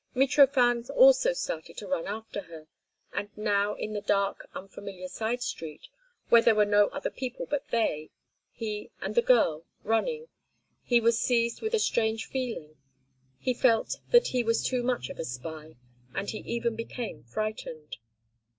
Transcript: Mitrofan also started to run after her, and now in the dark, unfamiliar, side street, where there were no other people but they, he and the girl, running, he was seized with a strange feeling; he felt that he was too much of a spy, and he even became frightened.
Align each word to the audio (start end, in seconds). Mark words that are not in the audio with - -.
Mitrofan 0.15 0.89
also 0.95 1.31
started 1.31 1.77
to 1.77 1.85
run 1.85 2.07
after 2.07 2.41
her, 2.41 2.67
and 3.13 3.29
now 3.37 3.75
in 3.75 3.93
the 3.93 4.01
dark, 4.01 4.49
unfamiliar, 4.55 5.07
side 5.07 5.43
street, 5.43 5.89
where 6.29 6.41
there 6.41 6.55
were 6.55 6.65
no 6.65 6.87
other 6.87 7.11
people 7.11 7.45
but 7.45 7.67
they, 7.69 8.09
he 8.51 8.89
and 8.99 9.13
the 9.13 9.21
girl, 9.21 9.63
running, 9.83 10.27
he 10.83 10.99
was 10.99 11.19
seized 11.21 11.61
with 11.61 11.75
a 11.75 11.79
strange 11.79 12.25
feeling; 12.25 12.77
he 13.37 13.53
felt 13.53 13.97
that 14.09 14.29
he 14.29 14.41
was 14.43 14.63
too 14.63 14.81
much 14.81 15.07
of 15.11 15.19
a 15.19 15.23
spy, 15.23 15.75
and 16.15 16.31
he 16.31 16.39
even 16.39 16.75
became 16.75 17.23
frightened. 17.23 17.97